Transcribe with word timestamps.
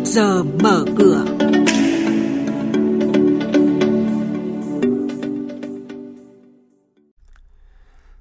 trước 0.00 0.06
giờ 0.06 0.42
mở 0.42 0.84
cửa. 0.98 1.24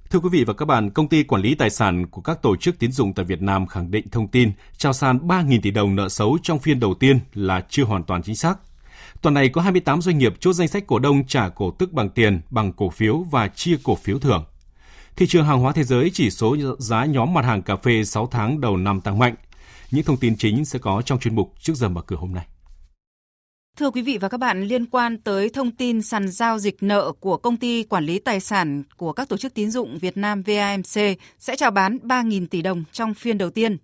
Thưa 0.10 0.20
quý 0.20 0.30
vị 0.32 0.44
và 0.44 0.54
các 0.54 0.66
bạn, 0.66 0.90
công 0.90 1.08
ty 1.08 1.24
quản 1.24 1.42
lý 1.42 1.56
tài 1.56 1.70
sản 1.70 2.08
của 2.08 2.22
các 2.22 2.42
tổ 2.42 2.56
chức 2.56 2.80
tín 2.80 2.92
dụng 2.92 3.14
tại 3.14 3.26
Việt 3.26 3.42
Nam 3.42 3.68
khẳng 3.68 3.92
định 3.92 4.10
thông 4.12 4.28
tin 4.28 4.52
trao 4.78 4.94
sàn 4.94 5.28
3.000 5.28 5.60
tỷ 5.62 5.72
đồng 5.72 5.96
nợ 5.96 6.10
xấu 6.10 6.38
trong 6.44 6.60
phiên 6.60 6.80
đầu 6.80 6.94
tiên 6.94 7.20
là 7.34 7.66
chưa 7.70 7.84
hoàn 7.84 8.04
toàn 8.04 8.24
chính 8.24 8.36
xác. 8.36 8.60
Tuần 9.22 9.34
này 9.34 9.50
có 9.50 9.62
28 9.62 10.02
doanh 10.02 10.18
nghiệp 10.18 10.34
chốt 10.40 10.54
danh 10.54 10.68
sách 10.68 10.88
cổ 10.88 11.00
đông 11.00 11.28
trả 11.28 11.50
cổ 11.50 11.72
tức 11.72 11.94
bằng 11.94 12.10
tiền, 12.10 12.42
bằng 12.50 12.74
cổ 12.74 12.90
phiếu 12.90 13.18
và 13.32 13.48
chia 13.48 13.76
cổ 13.84 13.96
phiếu 13.96 14.20
thưởng. 14.20 14.46
Thị 15.16 15.28
trường 15.28 15.46
hàng 15.46 15.60
hóa 15.60 15.72
thế 15.72 15.84
giới 15.84 16.10
chỉ 16.14 16.30
số 16.30 16.58
giá 16.80 17.06
nhóm 17.06 17.34
mặt 17.34 17.46
hàng 17.46 17.62
cà 17.62 17.76
phê 17.76 18.04
6 18.04 18.28
tháng 18.32 18.62
đầu 18.62 18.78
năm 18.78 19.02
tăng 19.02 19.20
mạnh. 19.20 19.36
Những 19.92 20.06
thông 20.06 20.18
tin 20.18 20.38
chính 20.38 20.66
sẽ 20.66 20.80
có 20.80 21.02
trong 21.02 21.20
chuyên 21.20 21.36
mục 21.36 21.54
trước 21.60 21.74
giờ 21.76 21.90
mở 21.90 22.02
cửa 22.02 22.16
hôm 22.16 22.34
nay. 22.34 22.46
Thưa 23.78 23.92
quý 23.92 24.02
vị 24.02 24.18
và 24.18 24.30
các 24.30 24.38
bạn, 24.38 24.64
liên 24.64 24.86
quan 24.86 25.18
tới 25.18 25.50
thông 25.50 25.72
tin 25.72 26.02
sàn 26.02 26.28
giao 26.28 26.60
dịch 26.60 26.84
nợ 26.84 27.12
của 27.20 27.38
công 27.38 27.58
ty 27.58 27.84
quản 27.84 28.06
lý 28.06 28.20
tài 28.20 28.40
sản 28.40 28.84
của 28.98 29.14
các 29.14 29.30
tổ 29.30 29.38
chức 29.38 29.54
tín 29.54 29.72
dụng 29.72 29.98
Việt 29.98 30.18
Nam 30.18 30.44
VAMC 30.44 31.18
sẽ 31.40 31.56
chào 31.58 31.72
bán 31.72 31.98
3.000 32.04 32.48
tỷ 32.48 32.62
đồng 32.62 32.84
trong 32.92 33.14
phiên 33.14 33.38
đầu 33.38 33.50
tiên. 33.50 33.78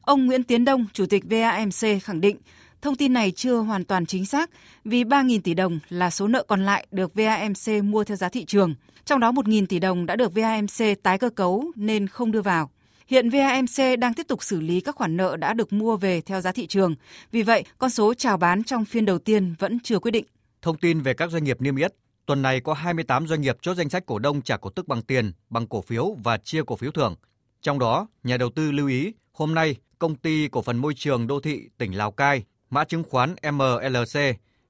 Ông 0.00 0.26
Nguyễn 0.26 0.42
Tiến 0.42 0.64
Đông, 0.64 0.86
Chủ 0.92 1.06
tịch 1.06 1.24
VAMC 1.30 2.02
khẳng 2.02 2.20
định 2.20 2.36
thông 2.82 2.96
tin 2.96 3.12
này 3.12 3.30
chưa 3.30 3.56
hoàn 3.56 3.84
toàn 3.84 4.06
chính 4.06 4.26
xác 4.26 4.50
vì 4.84 5.04
3.000 5.04 5.40
tỷ 5.40 5.54
đồng 5.54 5.78
là 5.88 6.10
số 6.10 6.28
nợ 6.28 6.44
còn 6.48 6.64
lại 6.64 6.86
được 6.90 7.14
VAMC 7.14 7.84
mua 7.84 8.04
theo 8.04 8.16
giá 8.16 8.28
thị 8.28 8.44
trường. 8.44 8.74
Trong 9.04 9.20
đó 9.20 9.32
1.000 9.32 9.66
tỷ 9.66 9.78
đồng 9.78 10.06
đã 10.06 10.16
được 10.16 10.34
VAMC 10.34 11.02
tái 11.02 11.18
cơ 11.18 11.30
cấu 11.30 11.64
nên 11.76 12.06
không 12.06 12.32
đưa 12.32 12.42
vào. 12.42 12.70
Hiện 13.10 13.30
VAMC 13.30 13.98
đang 13.98 14.14
tiếp 14.14 14.28
tục 14.28 14.42
xử 14.42 14.60
lý 14.60 14.80
các 14.80 14.96
khoản 14.96 15.16
nợ 15.16 15.36
đã 15.36 15.54
được 15.54 15.72
mua 15.72 15.96
về 15.96 16.20
theo 16.20 16.40
giá 16.40 16.52
thị 16.52 16.66
trường. 16.66 16.94
Vì 17.32 17.42
vậy, 17.42 17.64
con 17.78 17.90
số 17.90 18.14
chào 18.14 18.36
bán 18.36 18.64
trong 18.64 18.84
phiên 18.84 19.04
đầu 19.04 19.18
tiên 19.18 19.54
vẫn 19.58 19.78
chưa 19.80 19.98
quyết 19.98 20.10
định. 20.10 20.24
Thông 20.62 20.78
tin 20.78 21.00
về 21.00 21.14
các 21.14 21.30
doanh 21.30 21.44
nghiệp 21.44 21.60
niêm 21.60 21.76
yết, 21.76 21.94
tuần 22.26 22.42
này 22.42 22.60
có 22.60 22.74
28 22.74 23.26
doanh 23.26 23.40
nghiệp 23.40 23.56
chốt 23.62 23.74
danh 23.74 23.88
sách 23.88 24.06
cổ 24.06 24.18
đông 24.18 24.42
trả 24.42 24.56
cổ 24.56 24.70
tức 24.70 24.88
bằng 24.88 25.02
tiền, 25.02 25.32
bằng 25.48 25.66
cổ 25.66 25.82
phiếu 25.82 26.16
và 26.24 26.36
chia 26.36 26.62
cổ 26.66 26.76
phiếu 26.76 26.90
thưởng. 26.90 27.14
Trong 27.62 27.78
đó, 27.78 28.06
nhà 28.24 28.36
đầu 28.36 28.50
tư 28.50 28.70
lưu 28.70 28.88
ý, 28.88 29.12
hôm 29.32 29.54
nay 29.54 29.76
công 29.98 30.14
ty 30.14 30.48
cổ 30.48 30.62
phần 30.62 30.76
môi 30.76 30.94
trường 30.94 31.26
đô 31.26 31.40
thị 31.40 31.68
tỉnh 31.78 31.96
Lào 31.96 32.10
Cai, 32.10 32.44
mã 32.70 32.84
chứng 32.84 33.02
khoán 33.02 33.34
MLC, 33.52 34.20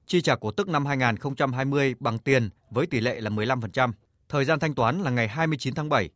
chi 0.07 0.21
trả 0.21 0.35
cổ 0.35 0.51
tức 0.51 0.67
năm 0.67 0.85
2020 0.85 1.95
bằng 1.99 2.17
tiền 2.17 2.49
với 2.69 2.85
tỷ 2.85 2.99
lệ 2.99 3.21
là 3.21 3.29
15%. 3.29 3.91
Thời 4.29 4.45
gian 4.45 4.59
thanh 4.59 4.75
toán 4.75 5.01
là 5.01 5.11
ngày 5.11 5.27
29 5.27 5.73
tháng 5.73 5.89
7 5.89 6.09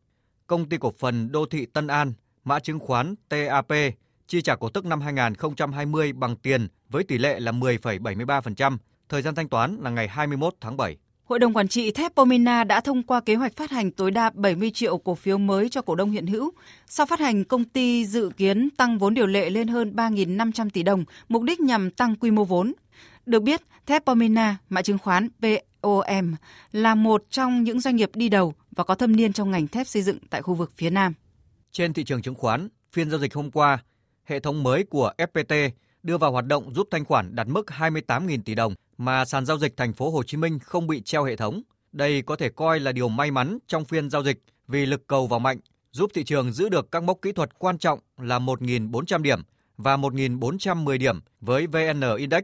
công 0.46 0.68
ty 0.68 0.76
cổ 0.78 0.92
phần 0.98 1.32
đô 1.32 1.46
thị 1.46 1.66
Tân 1.66 1.86
An, 1.86 2.12
mã 2.44 2.60
chứng 2.60 2.78
khoán 2.78 3.14
TAP, 3.28 3.72
chi 4.26 4.42
trả 4.42 4.56
cổ 4.56 4.68
tức 4.68 4.84
năm 4.84 5.00
2020 5.00 6.12
bằng 6.12 6.36
tiền 6.36 6.68
với 6.88 7.04
tỷ 7.04 7.18
lệ 7.18 7.40
là 7.40 7.52
10,73%, 7.52 8.76
thời 9.08 9.22
gian 9.22 9.34
thanh 9.34 9.48
toán 9.48 9.76
là 9.80 9.90
ngày 9.90 10.08
21 10.08 10.54
tháng 10.60 10.76
7. 10.76 10.96
Hội 11.24 11.38
đồng 11.38 11.56
quản 11.56 11.68
trị 11.68 11.90
thép 11.90 12.14
Pomina 12.14 12.64
đã 12.64 12.80
thông 12.80 13.02
qua 13.02 13.20
kế 13.20 13.34
hoạch 13.34 13.56
phát 13.56 13.70
hành 13.70 13.90
tối 13.90 14.10
đa 14.10 14.30
70 14.30 14.70
triệu 14.70 14.98
cổ 14.98 15.14
phiếu 15.14 15.38
mới 15.38 15.68
cho 15.68 15.82
cổ 15.82 15.94
đông 15.94 16.10
hiện 16.10 16.26
hữu. 16.26 16.50
Sau 16.86 17.06
phát 17.06 17.20
hành, 17.20 17.44
công 17.44 17.64
ty 17.64 18.06
dự 18.06 18.30
kiến 18.36 18.68
tăng 18.76 18.98
vốn 18.98 19.14
điều 19.14 19.26
lệ 19.26 19.50
lên 19.50 19.68
hơn 19.68 19.92
3.500 19.96 20.70
tỷ 20.70 20.82
đồng, 20.82 21.04
mục 21.28 21.42
đích 21.42 21.60
nhằm 21.60 21.90
tăng 21.90 22.16
quy 22.16 22.30
mô 22.30 22.44
vốn. 22.44 22.72
Được 23.26 23.42
biết, 23.42 23.62
thép 23.86 24.06
Pomina, 24.06 24.56
mã 24.68 24.82
chứng 24.82 24.98
khoán 24.98 25.28
POM, 25.42 26.34
là 26.72 26.94
một 26.94 27.24
trong 27.30 27.64
những 27.64 27.80
doanh 27.80 27.96
nghiệp 27.96 28.10
đi 28.14 28.28
đầu 28.28 28.54
và 28.76 28.84
có 28.84 28.94
thâm 28.94 29.16
niên 29.16 29.32
trong 29.32 29.50
ngành 29.50 29.68
thép 29.68 29.86
xây 29.86 30.02
dựng 30.02 30.18
tại 30.30 30.42
khu 30.42 30.54
vực 30.54 30.72
phía 30.76 30.90
Nam. 30.90 31.14
Trên 31.72 31.92
thị 31.92 32.04
trường 32.04 32.22
chứng 32.22 32.34
khoán, 32.34 32.68
phiên 32.92 33.10
giao 33.10 33.20
dịch 33.20 33.34
hôm 33.34 33.50
qua, 33.50 33.78
hệ 34.24 34.40
thống 34.40 34.62
mới 34.62 34.84
của 34.84 35.12
FPT 35.18 35.70
đưa 36.02 36.18
vào 36.18 36.32
hoạt 36.32 36.46
động 36.46 36.74
giúp 36.74 36.88
thanh 36.90 37.04
khoản 37.04 37.36
đạt 37.36 37.48
mức 37.48 37.66
28.000 37.66 38.42
tỷ 38.44 38.54
đồng 38.54 38.74
mà 38.98 39.24
sàn 39.24 39.46
giao 39.46 39.58
dịch 39.58 39.76
thành 39.76 39.92
phố 39.92 40.10
Hồ 40.10 40.22
Chí 40.22 40.36
Minh 40.36 40.58
không 40.58 40.86
bị 40.86 41.02
treo 41.02 41.24
hệ 41.24 41.36
thống. 41.36 41.62
Đây 41.92 42.22
có 42.22 42.36
thể 42.36 42.48
coi 42.48 42.80
là 42.80 42.92
điều 42.92 43.08
may 43.08 43.30
mắn 43.30 43.58
trong 43.66 43.84
phiên 43.84 44.10
giao 44.10 44.22
dịch 44.22 44.42
vì 44.68 44.86
lực 44.86 45.06
cầu 45.06 45.26
vào 45.26 45.40
mạnh, 45.40 45.58
giúp 45.92 46.10
thị 46.14 46.24
trường 46.24 46.52
giữ 46.52 46.68
được 46.68 46.90
các 46.90 47.02
mốc 47.02 47.18
kỹ 47.22 47.32
thuật 47.32 47.58
quan 47.58 47.78
trọng 47.78 47.98
là 48.18 48.38
1.400 48.38 49.22
điểm 49.22 49.42
và 49.76 49.96
1.410 49.96 50.98
điểm 50.98 51.20
với 51.40 51.66
VN 51.66 52.16
Index. 52.18 52.42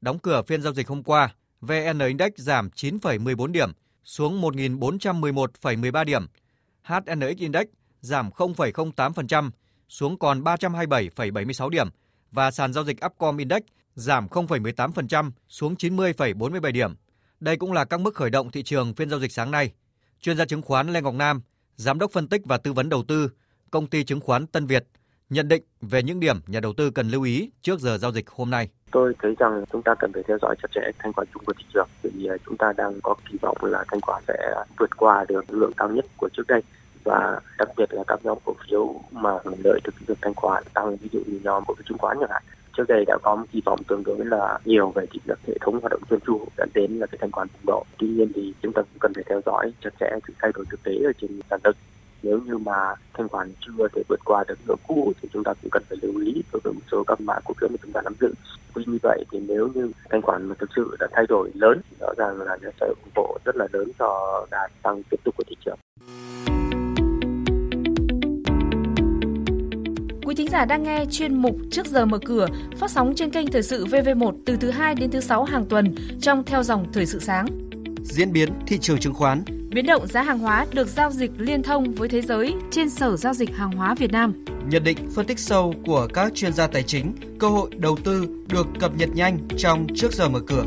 Đóng 0.00 0.18
cửa 0.18 0.42
phiên 0.46 0.62
giao 0.62 0.72
dịch 0.72 0.88
hôm 0.88 1.02
qua, 1.02 1.34
VN 1.60 1.98
Index 1.98 2.32
giảm 2.36 2.68
9,14 2.68 3.46
điểm 3.46 3.72
xuống 4.04 4.40
1.411,13 4.40 6.04
điểm. 6.04 6.26
HNX 6.82 7.36
Index 7.36 7.66
giảm 8.00 8.30
0,08% 8.30 9.50
xuống 9.88 10.18
còn 10.18 10.42
327,76 10.42 11.68
điểm 11.68 11.88
và 12.32 12.50
sàn 12.50 12.72
giao 12.72 12.84
dịch 12.84 12.96
Upcom 13.06 13.36
Index 13.36 13.62
giảm 13.94 14.26
0,18% 14.26 15.30
xuống 15.48 15.74
90,47 15.74 16.72
điểm. 16.72 16.94
Đây 17.40 17.56
cũng 17.56 17.72
là 17.72 17.84
các 17.84 18.00
mức 18.00 18.14
khởi 18.14 18.30
động 18.30 18.50
thị 18.50 18.62
trường 18.62 18.94
phiên 18.94 19.10
giao 19.10 19.20
dịch 19.20 19.32
sáng 19.32 19.50
nay. 19.50 19.72
Chuyên 20.20 20.36
gia 20.36 20.44
chứng 20.44 20.62
khoán 20.62 20.92
Lê 20.92 21.00
Ngọc 21.00 21.14
Nam, 21.14 21.42
giám 21.76 21.98
đốc 21.98 22.12
phân 22.12 22.28
tích 22.28 22.42
và 22.44 22.58
tư 22.58 22.72
vấn 22.72 22.88
đầu 22.88 23.04
tư, 23.08 23.30
công 23.70 23.86
ty 23.86 24.04
chứng 24.04 24.20
khoán 24.20 24.46
Tân 24.46 24.66
Việt 24.66 24.86
nhận 25.30 25.48
định 25.48 25.62
về 25.80 26.02
những 26.02 26.20
điểm 26.20 26.36
nhà 26.46 26.60
đầu 26.60 26.72
tư 26.72 26.90
cần 26.90 27.08
lưu 27.08 27.22
ý 27.22 27.50
trước 27.62 27.80
giờ 27.80 27.98
giao 27.98 28.12
dịch 28.12 28.30
hôm 28.30 28.50
nay. 28.50 28.68
Tôi 28.90 29.14
thấy 29.22 29.34
rằng 29.38 29.64
chúng 29.72 29.82
ta 29.82 29.94
cần 29.94 30.12
phải 30.12 30.22
theo 30.28 30.38
dõi 30.42 30.54
chặt 30.62 30.68
chẽ 30.74 30.80
thanh 30.98 31.12
khoản 31.12 31.26
chung 31.34 31.42
của 31.46 31.52
thị 31.58 31.64
trường. 31.74 31.88
Vì 32.02 32.28
chúng 32.46 32.56
ta 32.56 32.72
đang 32.76 33.00
có 33.02 33.14
kỳ 33.30 33.38
vọng 33.42 33.56
là 33.60 33.84
thanh 33.88 34.00
khoản 34.00 34.22
sẽ 34.28 34.54
vượt 34.78 34.96
qua 34.96 35.24
được 35.28 35.44
lượng 35.48 35.72
cao 35.76 35.88
nhất 35.88 36.04
của 36.16 36.28
trước 36.32 36.46
đây. 36.48 36.62
Và 37.04 37.40
đặc 37.58 37.68
biệt 37.76 37.94
là 37.94 38.02
các 38.06 38.20
nhóm 38.24 38.38
cổ 38.44 38.54
phiếu 38.66 38.94
mà 39.10 39.30
hưởng 39.44 39.58
lợi 39.64 39.80
từ 39.84 39.92
việc 40.06 40.18
thanh 40.22 40.34
khoản 40.34 40.64
tăng, 40.74 40.96
ví 40.96 41.08
dụ 41.12 41.20
như 41.26 41.40
nhóm 41.44 41.62
cổ 41.66 41.74
phiếu 41.74 41.84
chứng 41.88 41.98
khoán 41.98 42.16
chẳng 42.20 42.30
hạn. 42.30 42.42
Trước 42.76 42.84
đây 42.88 43.04
đã 43.06 43.18
có 43.22 43.36
một 43.36 43.44
kỳ 43.52 43.62
vọng 43.64 43.80
tương 43.88 44.02
đối 44.04 44.24
là 44.24 44.58
nhiều 44.64 44.90
về 44.90 45.06
thị 45.10 45.20
lực 45.24 45.38
hệ 45.46 45.54
thống 45.60 45.80
hoạt 45.80 45.90
động 45.90 46.02
chuyên 46.10 46.20
chu 46.26 46.46
dẫn 46.58 46.68
đến 46.74 46.98
là 46.98 47.06
cái 47.06 47.18
thanh 47.20 47.32
khoản 47.32 47.48
bùng 47.48 47.66
nổ 47.66 47.84
tuy 47.98 48.08
nhiên 48.08 48.32
thì 48.34 48.54
chúng 48.62 48.72
ta 48.72 48.82
cũng 48.82 48.98
cần 49.00 49.12
phải 49.14 49.24
theo 49.28 49.40
dõi 49.46 49.72
chặt 49.84 49.90
chẽ 50.00 50.10
sự 50.26 50.34
thay 50.38 50.50
đổi 50.54 50.64
thực 50.70 50.82
tế 50.82 50.92
ở 51.04 51.12
trên 51.20 51.40
sàn 51.50 51.60
đất 51.62 51.76
nếu 52.22 52.40
như 52.46 52.58
mà 52.58 52.94
thanh 53.14 53.28
khoản 53.28 53.52
chưa 53.60 53.88
thể 53.94 54.02
vượt 54.08 54.20
qua 54.24 54.44
được 54.48 54.58
ngưỡng 54.66 54.78
cũ 54.88 55.12
thì 55.22 55.28
chúng 55.32 55.44
ta 55.44 55.54
cũng 55.62 55.70
cần 55.70 55.82
phải 55.88 55.98
lưu 56.02 56.20
ý 56.26 56.42
đối 56.52 56.60
với 56.64 56.72
một 56.72 56.80
số 56.90 57.04
các 57.06 57.20
mã 57.20 57.34
cổ 57.44 57.54
phiếu 57.60 57.68
mà 57.68 57.76
chúng 57.82 57.92
ta 57.92 58.00
nắm 58.04 58.14
giữ. 58.20 58.34
Vì 58.74 58.84
như 58.86 58.98
vậy 59.02 59.24
thì 59.30 59.40
nếu 59.48 59.68
như 59.74 59.92
thanh 60.10 60.22
khoản 60.22 60.46
mà 60.46 60.54
thực 60.58 60.70
sự 60.76 60.96
đã 61.00 61.06
thay 61.12 61.24
đổi 61.28 61.50
lớn 61.54 61.80
rõ 62.00 62.08
ràng 62.16 62.40
là 62.40 62.56
nó 62.62 62.70
sẽ 62.80 62.86
ủng 62.86 63.12
hộ 63.14 63.38
rất 63.44 63.56
là 63.56 63.66
lớn 63.72 63.88
cho 63.98 64.46
đà 64.50 64.68
tăng 64.82 65.02
tiếp 65.02 65.16
tục 65.24 65.34
của 65.36 65.44
thị 65.46 65.56
trường. 65.64 65.78
Quý 70.24 70.34
thính 70.34 70.48
giả 70.50 70.64
đang 70.64 70.82
nghe 70.82 71.04
chuyên 71.10 71.34
mục 71.34 71.56
Trước 71.70 71.86
giờ 71.86 72.06
mở 72.06 72.18
cửa 72.24 72.46
phát 72.78 72.90
sóng 72.90 73.12
trên 73.16 73.30
kênh 73.30 73.46
Thời 73.46 73.62
sự 73.62 73.86
VV1 73.86 74.32
từ 74.46 74.56
thứ 74.56 74.70
2 74.70 74.94
đến 74.94 75.10
thứ 75.10 75.20
6 75.20 75.44
hàng 75.44 75.66
tuần 75.66 75.94
trong 76.20 76.44
theo 76.44 76.62
dòng 76.62 76.92
Thời 76.92 77.06
sự 77.06 77.18
sáng. 77.18 77.46
Diễn 78.02 78.32
biến 78.32 78.48
thị 78.66 78.78
trường 78.78 78.98
chứng 78.98 79.14
khoán 79.14 79.44
Biến 79.74 79.86
động 79.86 80.06
giá 80.06 80.22
hàng 80.22 80.38
hóa 80.38 80.66
được 80.72 80.88
giao 80.88 81.10
dịch 81.10 81.30
liên 81.38 81.62
thông 81.62 81.94
với 81.94 82.08
thế 82.08 82.22
giới 82.22 82.54
trên 82.70 82.90
Sở 82.90 83.16
Giao 83.16 83.34
dịch 83.34 83.56
Hàng 83.56 83.72
hóa 83.72 83.94
Việt 83.94 84.12
Nam. 84.12 84.44
Nhận 84.68 84.84
định 84.84 84.96
phân 85.14 85.26
tích 85.26 85.38
sâu 85.38 85.74
của 85.86 86.08
các 86.14 86.32
chuyên 86.34 86.52
gia 86.52 86.66
tài 86.66 86.82
chính, 86.82 87.14
cơ 87.38 87.48
hội 87.48 87.70
đầu 87.76 87.96
tư 88.04 88.26
được 88.48 88.66
cập 88.80 88.96
nhật 88.96 89.08
nhanh 89.14 89.38
trong 89.58 89.86
trước 89.94 90.12
giờ 90.12 90.28
mở 90.28 90.40
cửa. 90.46 90.64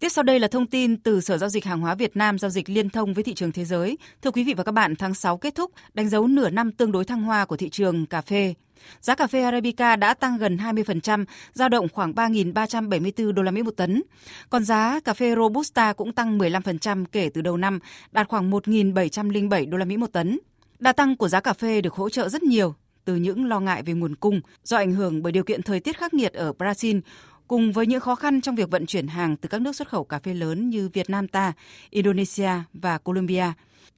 Tiếp 0.00 0.08
sau 0.08 0.22
đây 0.22 0.40
là 0.40 0.48
thông 0.48 0.66
tin 0.66 0.96
từ 0.96 1.20
Sở 1.20 1.38
Giao 1.38 1.48
dịch 1.48 1.64
Hàng 1.64 1.80
hóa 1.80 1.94
Việt 1.94 2.16
Nam 2.16 2.38
giao 2.38 2.50
dịch 2.50 2.70
liên 2.70 2.90
thông 2.90 3.14
với 3.14 3.24
thị 3.24 3.34
trường 3.34 3.52
thế 3.52 3.64
giới. 3.64 3.98
Thưa 4.22 4.30
quý 4.30 4.44
vị 4.44 4.54
và 4.54 4.64
các 4.64 4.72
bạn, 4.72 4.96
tháng 4.96 5.14
6 5.14 5.36
kết 5.36 5.54
thúc, 5.54 5.70
đánh 5.94 6.08
dấu 6.08 6.26
nửa 6.26 6.50
năm 6.50 6.72
tương 6.72 6.92
đối 6.92 7.04
thăng 7.04 7.22
hoa 7.22 7.44
của 7.44 7.56
thị 7.56 7.68
trường 7.68 8.06
cà 8.06 8.20
phê. 8.20 8.54
Giá 9.00 9.14
cà 9.14 9.26
phê 9.26 9.42
Arabica 9.42 9.96
đã 9.96 10.14
tăng 10.14 10.38
gần 10.38 10.56
20%, 10.56 11.24
giao 11.52 11.68
động 11.68 11.88
khoảng 11.92 12.12
3.374 12.12 13.32
đô 13.32 13.42
la 13.42 13.50
Mỹ 13.50 13.62
một 13.62 13.76
tấn. 13.76 14.02
Còn 14.50 14.64
giá 14.64 15.00
cà 15.00 15.14
phê 15.14 15.34
Robusta 15.36 15.92
cũng 15.92 16.12
tăng 16.12 16.38
15% 16.38 17.04
kể 17.12 17.30
từ 17.34 17.40
đầu 17.40 17.56
năm, 17.56 17.78
đạt 18.12 18.28
khoảng 18.28 18.50
1.707 18.50 19.70
đô 19.70 19.78
la 19.78 19.84
Mỹ 19.84 19.96
một 19.96 20.12
tấn. 20.12 20.38
Đà 20.78 20.92
tăng 20.92 21.16
của 21.16 21.28
giá 21.28 21.40
cà 21.40 21.52
phê 21.52 21.80
được 21.80 21.94
hỗ 21.94 22.08
trợ 22.08 22.28
rất 22.28 22.42
nhiều 22.42 22.74
từ 23.04 23.16
những 23.16 23.44
lo 23.44 23.60
ngại 23.60 23.82
về 23.82 23.92
nguồn 23.92 24.14
cung 24.14 24.40
do 24.64 24.76
ảnh 24.76 24.92
hưởng 24.92 25.22
bởi 25.22 25.32
điều 25.32 25.44
kiện 25.44 25.62
thời 25.62 25.80
tiết 25.80 25.98
khắc 25.98 26.14
nghiệt 26.14 26.32
ở 26.32 26.52
Brazil 26.58 27.00
cùng 27.48 27.72
với 27.72 27.86
những 27.86 28.00
khó 28.00 28.14
khăn 28.14 28.40
trong 28.40 28.54
việc 28.54 28.70
vận 28.70 28.86
chuyển 28.86 29.06
hàng 29.06 29.36
từ 29.36 29.48
các 29.48 29.60
nước 29.60 29.76
xuất 29.76 29.88
khẩu 29.88 30.04
cà 30.04 30.18
phê 30.18 30.34
lớn 30.34 30.70
như 30.70 30.88
Việt 30.88 31.10
Nam 31.10 31.28
ta, 31.28 31.52
Indonesia 31.90 32.50
và 32.72 32.98
Colombia. 32.98 33.52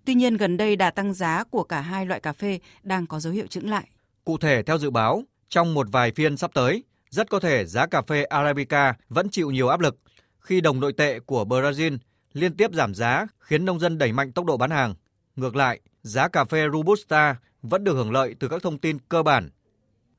Tuy 0.05 0.15
nhiên, 0.15 0.37
gần 0.37 0.57
đây 0.57 0.77
đà 0.77 0.91
tăng 0.91 1.15
giá 1.15 1.45
của 1.51 1.65
cả 1.65 1.81
hai 1.81 2.07
loại 2.07 2.21
cà 2.21 2.33
phê 2.33 2.59
đang 2.83 3.07
có 3.07 3.21
dấu 3.21 3.33
hiệu 3.33 3.47
chững 3.47 3.71
lại. 3.71 3.85
Cụ 4.25 4.39
thể, 4.39 4.63
theo 4.63 4.79
dự 4.79 4.91
báo, 4.91 5.23
trong 5.49 5.75
một 5.75 5.87
vài 5.93 6.13
phiên 6.13 6.37
sắp 6.37 6.51
tới, 6.55 6.85
rất 7.11 7.31
có 7.31 7.41
thể 7.41 7.67
giá 7.67 7.87
cà 7.87 8.03
phê 8.03 8.25
Arabica 8.25 8.95
vẫn 9.09 9.29
chịu 9.31 9.51
nhiều 9.51 9.69
áp 9.69 9.81
lực 9.81 9.97
khi 10.41 10.61
đồng 10.61 10.81
nội 10.81 10.93
tệ 10.93 11.21
của 11.21 11.45
Brazil 11.45 11.99
liên 12.33 12.57
tiếp 12.57 12.75
giảm 12.75 12.95
giá 12.95 13.27
khiến 13.39 13.65
nông 13.65 13.81
dân 13.81 13.99
đẩy 13.99 14.13
mạnh 14.13 14.33
tốc 14.33 14.45
độ 14.45 14.57
bán 14.57 14.71
hàng. 14.71 14.95
Ngược 15.37 15.57
lại, 15.57 15.81
giá 16.03 16.29
cà 16.29 16.45
phê 16.45 16.65
Robusta 16.73 17.37
vẫn 17.63 17.85
được 17.85 17.95
hưởng 17.95 18.13
lợi 18.13 18.35
từ 18.41 18.49
các 18.49 18.63
thông 18.63 18.79
tin 18.79 18.99
cơ 19.09 19.23
bản 19.23 19.51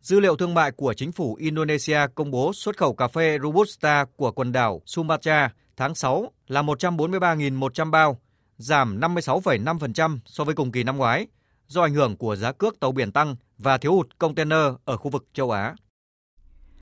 Dữ 0.01 0.19
liệu 0.19 0.35
thương 0.35 0.53
mại 0.53 0.71
của 0.71 0.93
chính 0.93 1.11
phủ 1.11 1.35
Indonesia 1.35 1.99
công 2.15 2.31
bố 2.31 2.53
xuất 2.53 2.77
khẩu 2.77 2.93
cà 2.93 3.07
phê 3.07 3.37
Robusta 3.43 4.05
của 4.15 4.31
quần 4.31 4.51
đảo 4.51 4.81
Sumatra 4.85 5.53
tháng 5.77 5.95
6 5.95 6.31
là 6.47 6.61
143.100 6.61 7.91
bao, 7.91 8.19
giảm 8.57 8.99
56,5% 8.99 10.19
so 10.25 10.43
với 10.43 10.55
cùng 10.55 10.71
kỳ 10.71 10.83
năm 10.83 10.97
ngoái, 10.97 11.27
do 11.67 11.81
ảnh 11.81 11.93
hưởng 11.93 12.17
của 12.17 12.35
giá 12.35 12.51
cước 12.51 12.79
tàu 12.79 12.91
biển 12.91 13.11
tăng 13.11 13.35
và 13.63 13.77
thiếu 13.77 13.95
hụt 13.95 14.17
container 14.17 14.73
ở 14.85 14.97
khu 14.97 15.09
vực 15.09 15.25
châu 15.33 15.51
Á. 15.51 15.75